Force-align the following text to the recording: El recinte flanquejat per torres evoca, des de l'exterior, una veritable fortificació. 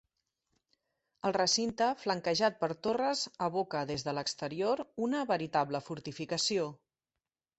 El 1.29 1.33
recinte 1.35 1.89
flanquejat 2.03 2.57
per 2.63 2.69
torres 2.87 3.21
evoca, 3.49 3.83
des 3.93 4.07
de 4.09 4.15
l'exterior, 4.19 4.83
una 5.09 5.23
veritable 5.33 5.85
fortificació. 5.91 6.65